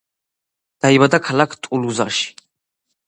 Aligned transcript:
დაიბადა 0.85 1.19
ქალაქ 1.27 1.53
ტულუზაში. 1.67 2.27